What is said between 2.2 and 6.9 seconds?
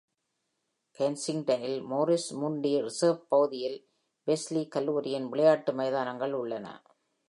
முண்டி reserve பகுதியில் Wesley கல்லூரியின் விளையாட்டு மைதானங்கள் உள்ளன.